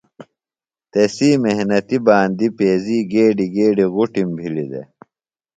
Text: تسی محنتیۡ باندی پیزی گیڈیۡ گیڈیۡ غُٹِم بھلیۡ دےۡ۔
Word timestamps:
تسی 0.91 1.29
محنتیۡ 1.43 2.03
باندی 2.05 2.47
پیزی 2.57 2.99
گیڈیۡ 3.11 3.51
گیڈیۡ 3.55 3.91
غُٹِم 3.95 4.29
بھلیۡ 4.37 4.69
دےۡ۔ 4.71 4.87